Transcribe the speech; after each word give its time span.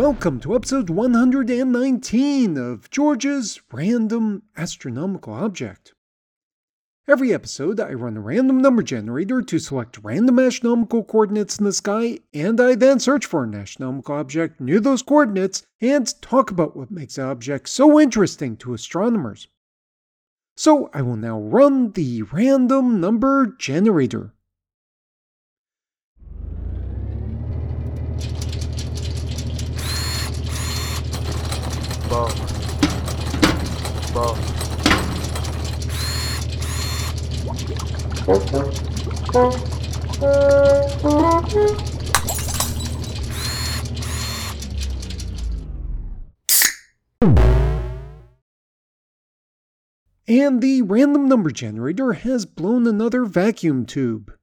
Welcome 0.00 0.40
to 0.40 0.54
episode 0.54 0.88
119 0.88 2.56
of 2.56 2.88
George's 2.88 3.60
Random 3.70 4.44
Astronomical 4.56 5.34
Object. 5.34 5.92
Every 7.06 7.34
episode, 7.34 7.78
I 7.78 7.92
run 7.92 8.16
a 8.16 8.22
random 8.22 8.62
number 8.62 8.82
generator 8.82 9.42
to 9.42 9.58
select 9.58 9.98
random 10.02 10.38
astronomical 10.38 11.04
coordinates 11.04 11.58
in 11.58 11.66
the 11.66 11.74
sky, 11.74 12.20
and 12.32 12.58
I 12.62 12.76
then 12.76 12.98
search 12.98 13.26
for 13.26 13.44
an 13.44 13.54
astronomical 13.54 14.14
object 14.14 14.58
near 14.58 14.80
those 14.80 15.02
coordinates 15.02 15.66
and 15.82 16.10
talk 16.22 16.50
about 16.50 16.74
what 16.74 16.90
makes 16.90 17.16
the 17.16 17.24
object 17.24 17.68
so 17.68 18.00
interesting 18.00 18.56
to 18.56 18.72
astronomers. 18.72 19.48
So 20.56 20.88
I 20.94 21.02
will 21.02 21.16
now 21.16 21.38
run 21.38 21.92
the 21.92 22.22
random 22.22 23.02
number 23.02 23.54
generator. 23.58 24.32
Ball. 32.20 32.28
And 50.28 50.60
the 50.60 50.82
random 50.82 51.26
number 51.26 51.50
generator 51.50 52.12
has 52.12 52.44
blown 52.44 52.86
another 52.86 53.24
vacuum 53.24 53.86
tube. 53.86 54.34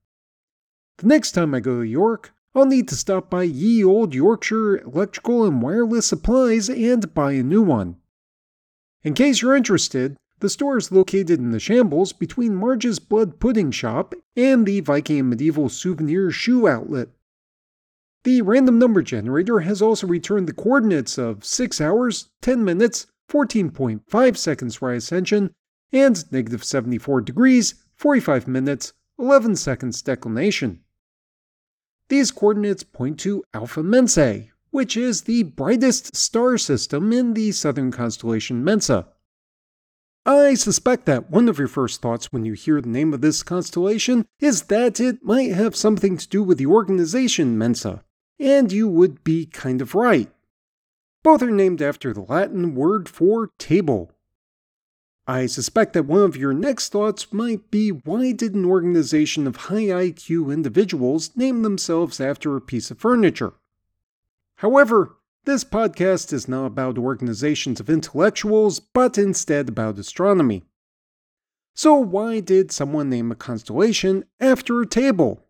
The 0.98 1.08
next 1.08 1.34
time 1.34 1.54
I 1.54 1.60
go 1.60 1.82
to 1.82 1.84
York, 1.84 2.34
I'll 2.58 2.66
need 2.66 2.88
to 2.88 2.96
stop 2.96 3.30
by 3.30 3.44
Ye 3.44 3.84
Old 3.84 4.16
Yorkshire 4.16 4.80
Electrical 4.80 5.46
and 5.46 5.62
Wireless 5.62 6.08
Supplies 6.08 6.70
and 6.72 7.14
buy 7.14 7.34
a 7.34 7.44
new 7.44 7.62
one. 7.62 7.98
In 9.04 9.14
case 9.14 9.44
you're 9.44 9.56
interested, 9.56 10.18
the 10.40 10.50
store 10.50 10.76
is 10.78 10.92
located 10.92 11.38
in 11.38 11.52
the 11.52 11.60
shambles 11.60 12.14
between 12.14 12.56
Marge's 12.56 12.98
Blood 12.98 13.40
Pudding 13.40 13.70
Shop 13.70 14.16
and 14.36 14.66
the 14.66 14.80
Viking 14.80 15.20
and 15.20 15.30
Medieval 15.30 15.70
Souvenir 15.70 16.32
Shoe 16.32 16.68
Outlet. 16.68 17.10
The 18.24 18.42
random 18.42 18.80
number 18.80 19.04
generator 19.04 19.60
has 19.60 19.80
also 19.80 20.08
returned 20.08 20.48
the 20.48 20.54
coordinates 20.54 21.20
of 21.20 21.46
6 21.46 21.80
hours, 21.80 22.30
10 22.42 22.66
minutes, 22.66 23.06
14.5 23.30 24.36
seconds 24.36 24.74
for 24.74 24.92
ascension, 24.92 25.54
and 25.94 26.32
negative 26.32 26.64
74 26.64 27.22
degrees, 27.22 27.76
45 27.98 28.48
minutes, 28.48 28.94
11 29.20 29.58
seconds 29.58 30.02
declination. 30.02 30.82
These 32.10 32.32
coordinates 32.32 32.84
point 32.84 33.20
to 33.22 33.44
Alpha 33.54 33.84
Mensae, 33.84 34.52
which 34.72 34.96
is 34.96 35.24
the 35.24 35.44
brightest 35.44 36.16
star 36.16 36.58
system 36.58 37.12
in 37.12 37.34
the 37.34 37.52
southern 37.52 37.92
constellation 37.92 38.64
Mensa. 38.64 39.08
I 40.26 40.56
suspect 40.56 41.06
that 41.06 41.30
one 41.30 41.48
of 41.48 41.58
your 41.58 41.68
first 41.68 42.02
thoughts 42.02 42.34
when 42.34 42.44
you 42.44 42.54
hear 42.54 42.82
the 42.82 42.90
name 42.90 43.14
of 43.14 43.22
this 43.22 43.44
constellation 43.44 44.26
is 44.40 44.64
that 44.64 45.00
it 45.00 45.24
might 45.24 45.54
have 45.54 45.76
something 45.76 46.18
to 46.18 46.28
do 46.28 46.44
with 46.44 46.58
the 46.58 46.66
organization 46.66 47.58
Mensa, 47.58 48.04
and 48.40 48.72
you 48.72 48.88
would 48.88 49.24
be 49.24 49.46
kind 49.46 49.82
of 49.82 49.96
right. 49.96 50.30
Both 51.24 51.42
are 51.42 51.52
named 51.52 51.82
after 51.82 52.14
the 52.14 52.22
Latin 52.22 52.76
word 52.76 53.10
for 53.10 53.52
table. 53.58 54.12
I 55.30 55.46
suspect 55.46 55.92
that 55.92 56.06
one 56.06 56.22
of 56.22 56.38
your 56.38 56.54
next 56.54 56.88
thoughts 56.90 57.34
might 57.34 57.70
be 57.70 57.90
why 57.90 58.32
did 58.32 58.56
an 58.56 58.64
organization 58.64 59.46
of 59.46 59.58
high 59.58 59.88
IQ 59.88 60.54
individuals 60.54 61.36
name 61.36 61.64
themselves 61.64 62.22
after 62.22 62.56
a 62.56 62.62
piece 62.62 62.92
of 62.92 63.00
furniture? 63.00 63.52
However, 64.56 65.18
this 65.44 65.66
podcast 65.66 66.32
is 66.32 66.48
not 66.48 66.66
about 66.66 66.98
organizations 66.98 67.82
of 67.82 67.90
intellectuals, 67.90 68.80
but 68.80 69.18
instead 69.18 69.68
about 69.68 70.00
astronomy. 70.00 70.64
So, 71.76 71.96
why 71.96 72.40
did 72.40 72.72
someone 72.72 73.10
name 73.10 73.30
a 73.30 73.36
constellation 73.36 74.24
after 74.40 74.80
a 74.80 74.88
table? 74.88 75.44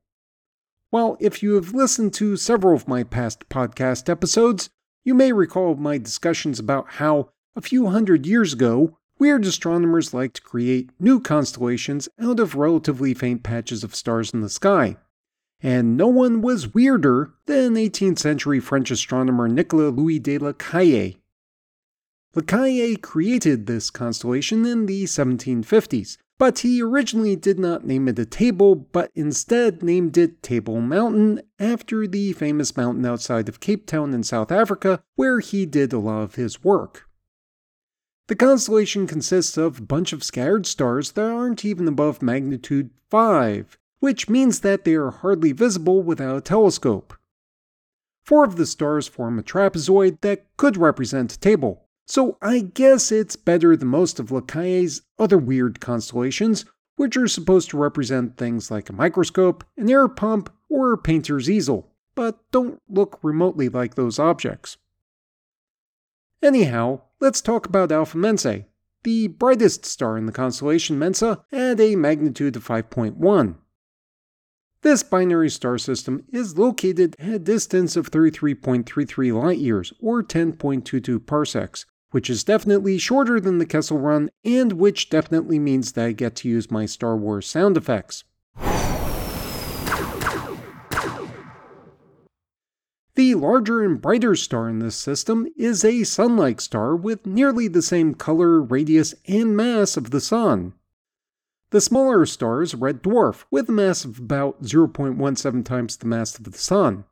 Well, 0.92 1.18
if 1.20 1.44
you 1.44 1.54
have 1.54 1.76
listened 1.76 2.16
to 2.16 2.36
several 2.36 2.76
of 2.76 2.88
my 2.88 3.04
past 3.04 3.48
podcast 3.50 4.10
episodes, 4.10 4.72
you 5.04 5.14
may 5.14 5.32
recall 5.34 5.76
my 5.76 6.00
discussions 6.00 6.60
about 6.60 6.94
how, 6.94 7.30
a 7.56 7.62
few 7.62 7.88
hundred 7.88 8.26
years 8.26 8.54
ago, 8.54 8.97
weird 9.20 9.46
astronomers 9.46 10.14
like 10.14 10.34
to 10.34 10.42
create 10.42 10.90
new 11.00 11.20
constellations 11.20 12.10
out 12.20 12.40
of 12.40 12.56
relatively 12.56 13.14
faint 13.14 13.44
patches 13.44 13.84
of 13.84 13.96
stars 13.96 14.34
in 14.34 14.42
the 14.42 14.50
sky. 14.50 14.98
And 15.62 15.98
no 15.98 16.08
one 16.08 16.42
was 16.42 16.74
weirder 16.74 17.34
than 17.46 17.74
18th 17.74 18.20
century 18.20 18.60
French 18.60 18.92
astronomer 18.92 19.48
Nicolas 19.48 19.94
Louis 19.94 20.20
de 20.20 20.38
La 20.38 20.54
Caille. 20.54 21.16
La 22.36 22.44
Caille 22.44 22.96
created 22.98 23.66
this 23.66 23.90
constellation 23.90 24.66
in 24.66 24.86
the 24.86 25.06
1750s, 25.06 26.18
but 26.38 26.60
he 26.60 26.84
originally 26.84 27.36
did 27.36 27.58
not 27.58 27.86
name 27.86 28.08
it 28.08 28.20
a 28.20 28.26
table, 28.26 28.76
but 28.76 29.12
instead 29.16 29.82
named 29.82 30.16
it 30.18 30.44
Table 30.44 30.80
Mountain 30.80 31.42
after 31.58 32.06
the 32.06 32.34
famous 32.34 32.78
mountain 32.78 33.06
outside 33.08 33.50
of 33.50 33.60
Cape 33.60 33.88
Town 33.88 34.14
in 34.14 34.22
South 34.22 34.52
Africa 34.52 35.02
where 35.16 35.40
he 35.40 35.66
did 35.66 35.92
a 35.92 35.98
lot 35.98 36.22
of 36.22 36.36
his 36.36 36.64
work. 36.64 37.07
The 38.28 38.36
constellation 38.36 39.08
consists 39.08 39.56
of 39.56 39.80
a 39.80 39.84
bunch 39.84 40.12
of 40.12 40.24
scattered 40.24 40.66
stars 40.66 41.14
that 41.14 41.32
aren't 41.32 41.64
even 41.64 41.88
above 41.88 42.22
magnitude 42.22 42.90
5, 43.10 43.78
which 44.00 44.28
means 44.28 44.60
that 44.60 44.84
they 44.84 44.96
are 44.96 45.12
hardly 45.12 45.54
visible 45.54 46.04
without 46.04 46.36
a 46.36 46.42
telescope. 46.42 47.14
Four 48.26 48.44
of 48.44 48.58
the 48.58 48.66
stars 48.66 49.08
form 49.08 49.40
a 49.40 49.44
trapezoid 49.44 50.20
that 50.22 50.46
could 50.58 50.76
represent 50.76 51.34
a 51.34 51.40
table, 51.40 51.86
so 52.06 52.38
I 52.42 52.60
guess 52.60 53.14
it's 53.14 53.38
better 53.38 53.78
than 53.78 53.88
most 53.88 54.20
of 54.20 54.30
La 54.30 54.42
Caille's 54.42 55.04
other 55.18 55.38
weird 55.38 55.80
constellations, 55.80 56.66
which 56.98 57.16
are 57.16 57.30
supposed 57.30 57.70
to 57.70 57.78
represent 57.78 58.36
things 58.36 58.70
like 58.70 58.90
a 58.90 58.94
microscope, 58.94 59.64
an 59.78 59.90
air 59.90 60.10
pump, 60.10 60.50
or 60.68 60.92
a 60.92 60.98
painter's 60.98 61.50
easel, 61.50 61.94
but 62.16 62.40
don't 62.52 62.82
look 62.90 63.20
remotely 63.24 63.70
like 63.70 63.96
those 63.96 64.20
objects. 64.20 64.76
Anyhow, 66.44 67.02
let's 67.20 67.42
talk 67.42 67.66
about 67.66 67.92
Alpha 67.92 68.18
Mensae, 68.18 68.66
the 69.04 69.28
brightest 69.28 69.86
star 69.86 70.18
in 70.18 70.26
the 70.26 70.32
constellation 70.32 71.00
Mensa 71.00 71.44
at 71.52 71.80
a 71.80 71.96
magnitude 71.96 72.56
of 72.56 72.68
5.1. 72.68 73.56
This 74.82 75.04
binary 75.04 75.50
star 75.50 75.78
system 75.78 76.24
is 76.32 76.58
located 76.58 77.16
at 77.20 77.30
a 77.30 77.40
distance 77.40 77.96
of 77.96 78.12
33.33 78.12 79.42
light 79.42 79.58
years, 79.58 79.92
or 80.00 80.22
10.22 80.24 81.26
parsecs, 81.26 81.86
which 82.12 82.30
is 82.30 82.44
definitely 82.44 82.98
shorter 82.98 83.40
than 83.40 83.58
the 83.58 83.66
Kessel 83.66 83.98
Run, 83.98 84.30
and 84.46 84.74
which 84.74 85.10
definitely 85.10 85.58
means 85.60 85.94
that 85.94 86.06
I 86.06 86.12
get 86.12 86.36
to 86.38 86.50
use 86.50 86.70
my 86.70 86.86
Star 86.86 87.18
Wars 87.18 87.48
sound 87.48 87.76
effects. 87.76 88.24
The 93.18 93.34
larger 93.34 93.84
and 93.84 94.00
brighter 94.00 94.36
star 94.36 94.70
in 94.70 94.78
this 94.78 94.96
system 94.96 95.48
is 95.58 95.84
a 95.84 96.04
Sun 96.04 96.38
like 96.38 96.62
star 96.62 96.96
with 96.96 97.26
nearly 97.26 97.68
the 97.68 97.82
same 97.82 98.14
color, 98.14 98.62
radius, 98.62 99.16
and 99.28 99.58
mass 99.58 99.98
of 99.98 100.12
the 100.12 100.22
Sun. 100.22 100.74
The 101.72 101.82
smaller 101.82 102.28
star 102.28 102.62
is 102.62 102.76
a 102.76 102.78
red 102.78 103.02
dwarf 103.02 103.46
with 103.50 103.70
a 103.70 103.72
mass 103.72 104.06
of 104.06 104.20
about 104.20 104.62
0.17 104.62 105.66
times 105.66 105.98
the 105.98 106.06
mass 106.06 106.38
of 106.38 106.44
the 106.44 106.56
Sun. 106.56 107.06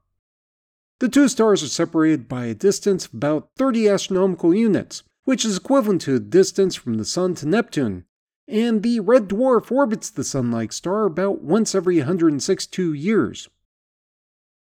The 1.00 1.10
two 1.10 1.28
stars 1.28 1.64
are 1.64 1.70
separated 1.70 2.28
by 2.28 2.46
a 2.46 2.54
distance 2.54 3.08
of 3.08 3.16
about 3.16 3.50
30 3.58 3.90
astronomical 3.90 4.54
units, 4.54 5.02
which 5.24 5.44
is 5.44 5.58
equivalent 5.58 6.02
to 6.02 6.20
the 6.20 6.20
distance 6.20 6.76
from 6.76 7.00
the 7.00 7.06
Sun 7.06 7.34
to 7.38 7.48
Neptune, 7.48 8.06
and 8.48 8.84
the 8.84 9.00
red 9.00 9.28
dwarf 9.28 9.72
orbits 9.72 10.12
the 10.12 10.24
Sun 10.24 10.52
like 10.52 10.72
star 10.72 11.06
about 11.06 11.42
once 11.42 11.74
every 11.74 11.98
162 11.98 12.94
years. 12.94 13.50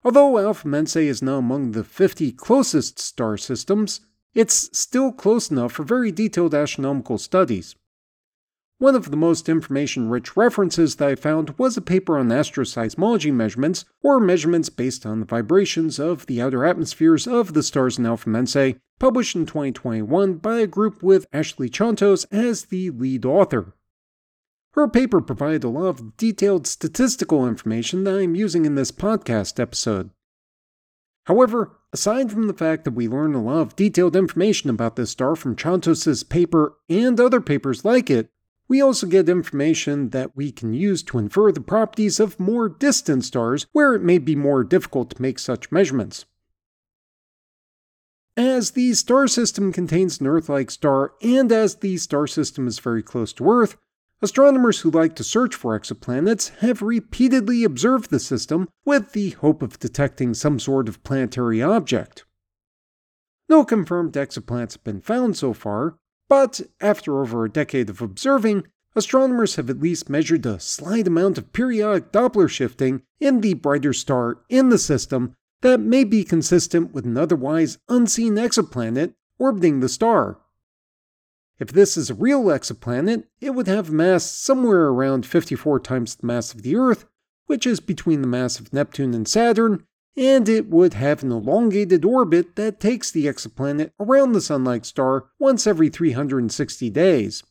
Although 0.05 0.39
Alpha 0.39 0.69
Mensae 0.69 1.07
is 1.07 1.23
now 1.23 1.39
among 1.39 1.73
the 1.73 1.83
50 1.83 2.33
closest 2.33 2.99
star 2.99 3.39
systems, 3.39 4.01
it's 4.35 4.69
still 4.79 5.13
close 5.13 5.51
enough 5.51 5.73
for 5.73 5.83
very 5.83 6.13
detailed 6.13 6.55
astronomical 6.55 7.17
studies. 7.17 7.75
One 8.79 8.97
of 8.97 9.11
the 9.11 9.17
most 9.17 9.49
information 9.49 10.11
rich 10.11 10.37
references 10.37 10.97
that 10.97 11.09
I 11.09 11.15
found 11.15 11.57
was 11.57 11.79
a 11.79 11.81
paper 11.81 12.19
on 12.19 12.29
asteroseismology 12.29 13.33
measurements, 13.33 13.87
or 14.03 14.21
measurements 14.21 14.69
based 14.69 15.07
on 15.07 15.21
the 15.21 15.27
vibrations 15.27 15.99
of 15.99 16.27
the 16.27 16.43
outer 16.43 16.67
atmospheres 16.67 17.27
of 17.27 17.55
the 17.55 17.63
stars 17.63 17.99
in 17.99 18.05
Alpha 18.05 18.29
Mensae, 18.29 18.77
published 18.99 19.37
in 19.37 19.47
2021 19.47 20.35
by 20.35 20.59
a 20.59 20.67
group 20.67 21.03
with 21.03 21.27
Ashley 21.33 21.71
Chontos 21.71 22.27
as 22.31 22.67
the 22.67 22.91
lead 22.91 23.25
author. 23.25 23.73
Her 24.75 24.89
paper 24.89 25.21
provided 25.21 25.63
a 25.63 25.69
lot 25.69 25.87
of 25.87 26.17
detailed 26.17 26.67
statistical 26.67 27.47
information 27.47 28.03
that 28.05 28.19
I'm 28.19 28.35
using 28.35 28.65
in 28.65 28.75
this 28.75 28.91
podcast 28.91 29.61
episode. 29.61 30.11
However, 31.27 31.79
aside 31.93 32.33
from 32.33 32.49
the 32.49 32.55
fact 32.55 32.83
that 32.83 32.95
we 32.95 33.07
learn 33.07 33.35
a 33.35 33.43
lot 33.43 33.61
of 33.61 33.77
detailed 33.77 34.17
information 34.17 34.69
about 34.71 34.97
this 34.97 35.11
star 35.11 35.37
from 35.37 35.55
Chontos' 35.55 36.29
paper 36.29 36.75
and 36.89 37.21
other 37.21 37.41
papers 37.41 37.85
like 37.85 38.11
it, 38.11 38.31
we 38.67 38.81
also 38.81 39.07
get 39.07 39.29
information 39.29 40.11
that 40.11 40.37
we 40.37 40.51
can 40.51 40.75
use 40.75 41.05
to 41.05 41.19
infer 41.19 41.53
the 41.53 41.61
properties 41.61 42.19
of 42.19 42.41
more 42.41 42.69
distant 42.69 43.25
stars 43.25 43.67
where 43.71 43.95
it 43.95 44.03
may 44.03 44.19
be 44.19 44.35
more 44.35 44.65
difficult 44.65 45.11
to 45.11 45.23
make 45.23 45.39
such 45.39 45.71
measurements. 45.71 46.25
As 48.37 48.73
the 48.73 48.93
star 48.95 49.29
system 49.29 49.73
contains 49.73 50.21
an 50.21 50.27
Earth 50.27 50.49
like 50.49 50.73
star, 50.73 51.13
and 51.23 51.53
as 51.53 51.77
the 51.77 51.97
star 51.97 52.27
system 52.27 52.67
is 52.67 52.81
very 52.81 53.05
close 53.05 53.33
to 53.35 53.49
Earth, 53.49 53.77
astronomers 54.25 54.81
who 54.81 54.91
like 54.91 55.15
to 55.15 55.23
search 55.23 55.55
for 55.55 55.79
exoplanets 55.79 56.49
have 56.61 56.81
repeatedly 56.81 57.63
observed 57.63 58.09
the 58.11 58.19
system 58.19 58.67
with 58.83 59.13
the 59.13 59.31
hope 59.31 59.61
of 59.61 59.79
detecting 59.79 60.33
some 60.33 60.59
sort 60.59 60.89
of 60.89 61.05
planetary 61.05 61.63
object. 61.63 62.25
No 63.51 63.67
confirmed 63.67 64.15
exoplanets 64.15 64.73
have 64.73 64.83
been 64.83 65.03
found 65.03 65.37
so 65.37 65.53
far, 65.53 65.99
but 66.27 66.63
after 66.81 67.21
over 67.21 67.45
a 67.45 67.53
decade 67.53 67.91
of 67.91 68.01
observing, 68.01 68.65
astronomers 68.97 69.57
have 69.57 69.69
at 69.69 69.81
least 69.81 70.09
measured 70.09 70.47
a 70.47 70.59
slight 70.59 71.07
amount 71.07 71.37
of 71.37 71.53
periodic 71.53 72.11
Doppler 72.11 72.49
shifting 72.49 73.03
in 73.21 73.43
the 73.43 73.53
brighter 73.53 73.93
star 73.93 74.39
in 74.49 74.71
the 74.71 74.79
system 74.79 75.35
that 75.61 75.81
may 75.81 76.03
be 76.03 76.25
consistent 76.25 76.95
with 76.95 77.05
an 77.05 77.19
otherwise 77.19 77.77
unseen 77.91 78.37
exoplanet 78.37 79.13
orbiting 79.39 79.81
the 79.81 79.89
star. 79.91 80.39
If 81.65 81.73
this 81.73 81.97
is 81.97 82.11
a 82.11 82.15
real 82.15 82.43
exoplanet, 82.45 83.25
it 83.41 83.55
would 83.55 83.69
have 83.69 83.89
a 83.89 83.93
mass 83.93 84.31
somewhere 84.31 84.89
around 84.89 85.25
54 85.25 85.81
times 85.81 86.15
the 86.15 86.27
mass 86.27 86.53
of 86.53 86.61
the 86.61 86.77
Earth, 86.77 87.07
which 87.47 87.67
is 87.67 87.81
between 87.81 88.21
the 88.21 88.29
mass 88.29 88.61
of 88.61 88.75
Neptune 88.75 89.15
and 89.15 89.27
Saturn, 89.27 89.87
and 90.15 90.47
it 90.47 90.69
would 90.69 90.93
have 90.93 91.23
an 91.23 91.33
elongated 91.33 92.05
orbit 92.05 92.57
that 92.57 92.81
takes 92.81 93.11
the 93.11 93.25
exoplanet 93.25 93.93
around 93.99 94.33
the 94.33 94.43
Sun 94.43 94.63
like 94.63 94.85
star 94.85 95.31
once 95.39 95.67
every 95.67 95.89
360 95.89 96.91
days. 96.91 97.43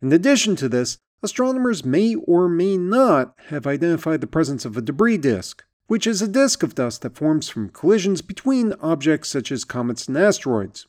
In 0.00 0.10
addition 0.10 0.56
to 0.56 0.66
this, 0.66 0.96
astronomers 1.22 1.84
may 1.84 2.14
or 2.14 2.48
may 2.48 2.78
not 2.78 3.34
have 3.48 3.66
identified 3.66 4.22
the 4.22 4.26
presence 4.26 4.64
of 4.64 4.74
a 4.74 4.80
debris 4.80 5.18
disk 5.18 5.62
which 5.86 6.06
is 6.06 6.22
a 6.22 6.28
disk 6.28 6.62
of 6.62 6.74
dust 6.74 7.02
that 7.02 7.14
forms 7.14 7.48
from 7.50 7.68
collisions 7.68 8.22
between 8.22 8.72
objects 8.80 9.28
such 9.28 9.52
as 9.52 9.64
comets 9.64 10.08
and 10.08 10.16
asteroids. 10.16 10.86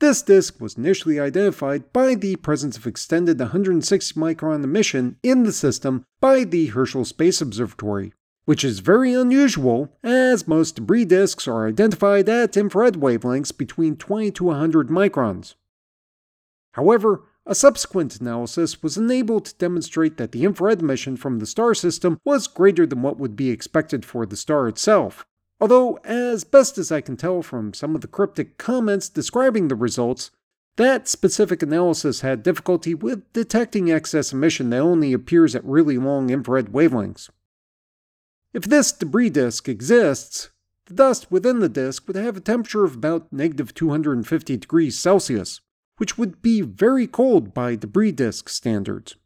This 0.00 0.22
disk 0.22 0.60
was 0.60 0.76
initially 0.76 1.18
identified 1.18 1.92
by 1.92 2.14
the 2.14 2.36
presence 2.36 2.76
of 2.76 2.86
extended 2.86 3.40
160 3.40 4.14
micron 4.14 4.62
emission 4.62 5.16
in 5.24 5.42
the 5.42 5.52
system 5.52 6.04
by 6.20 6.44
the 6.44 6.66
Herschel 6.66 7.04
Space 7.04 7.40
Observatory, 7.40 8.12
which 8.44 8.62
is 8.62 8.78
very 8.78 9.12
unusual 9.12 9.92
as 10.04 10.46
most 10.46 10.76
debris 10.76 11.04
disks 11.04 11.48
are 11.48 11.66
identified 11.66 12.28
at 12.28 12.56
infrared 12.56 12.94
wavelengths 12.94 13.56
between 13.56 13.96
20 13.96 14.30
to 14.30 14.44
100 14.44 14.88
microns. 14.88 15.56
However, 16.74 17.24
a 17.44 17.56
subsequent 17.56 18.20
analysis 18.20 18.84
was 18.84 18.96
enabled 18.96 19.46
to 19.46 19.56
demonstrate 19.56 20.16
that 20.18 20.30
the 20.30 20.44
infrared 20.44 20.80
emission 20.80 21.16
from 21.16 21.40
the 21.40 21.46
star 21.46 21.74
system 21.74 22.20
was 22.24 22.46
greater 22.46 22.86
than 22.86 23.02
what 23.02 23.18
would 23.18 23.34
be 23.34 23.50
expected 23.50 24.04
for 24.04 24.26
the 24.26 24.36
star 24.36 24.68
itself. 24.68 25.26
Although, 25.60 25.96
as 26.04 26.44
best 26.44 26.78
as 26.78 26.92
I 26.92 27.00
can 27.00 27.16
tell 27.16 27.42
from 27.42 27.74
some 27.74 27.94
of 27.94 28.00
the 28.00 28.06
cryptic 28.06 28.58
comments 28.58 29.08
describing 29.08 29.68
the 29.68 29.74
results, 29.74 30.30
that 30.76 31.08
specific 31.08 31.62
analysis 31.62 32.20
had 32.20 32.44
difficulty 32.44 32.94
with 32.94 33.32
detecting 33.32 33.90
excess 33.90 34.32
emission 34.32 34.70
that 34.70 34.78
only 34.78 35.12
appears 35.12 35.56
at 35.56 35.64
really 35.64 35.98
long 35.98 36.30
infrared 36.30 36.66
wavelengths. 36.66 37.28
If 38.52 38.64
this 38.64 38.92
debris 38.92 39.30
disk 39.30 39.68
exists, 39.68 40.50
the 40.86 40.94
dust 40.94 41.30
within 41.30 41.58
the 41.58 41.68
disk 41.68 42.06
would 42.06 42.16
have 42.16 42.36
a 42.36 42.40
temperature 42.40 42.84
of 42.84 42.94
about 42.94 43.32
negative 43.32 43.74
250 43.74 44.56
degrees 44.56 44.98
Celsius 44.98 45.60
which 45.98 46.16
would 46.16 46.40
be 46.40 46.62
very 46.62 47.06
cold 47.06 47.52
by 47.52 47.76
debris 47.76 48.12
disk 48.12 48.48
standards. 48.48 49.16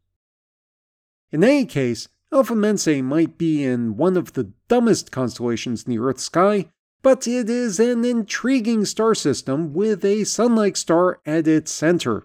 In 1.31 1.45
any 1.45 1.65
case, 1.65 2.09
Alpha 2.33 2.55
Mensae 2.55 3.03
might 3.03 3.37
be 3.37 3.63
in 3.63 3.97
one 3.97 4.17
of 4.17 4.33
the 4.33 4.53
dumbest 4.67 5.13
constellations 5.13 5.85
in 5.85 5.91
the 5.91 5.99
Earth's 5.99 6.23
sky, 6.23 6.71
but 7.03 7.27
it 7.27 7.51
is 7.51 7.79
an 7.79 8.05
intriguing 8.05 8.87
star 8.87 9.15
system 9.15 9.75
with 9.75 10.03
a 10.05 10.25
sun 10.25 10.57
like 10.57 10.77
star 10.77 11.21
at 11.27 11.47
its 11.47 11.71
center. 11.71 12.25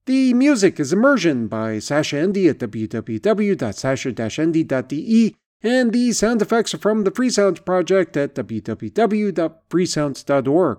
The 0.06 0.32
music 0.35 0.81
is 0.81 0.93
Immersion 0.93 1.49
by 1.49 1.79
Sascha 1.79 2.23
Ende 2.23 2.49
at 2.49 2.58
www.sascha-ende.de, 2.58 5.37
and 5.62 5.93
the 5.93 6.12
sound 6.12 6.43
effects 6.43 6.75
are 6.75 6.79
from 6.79 7.05
the 7.05 7.12
Freesounds 7.12 7.65
Project 7.65 8.17
at 8.17 8.35
www.freesounds.org. 8.35 10.79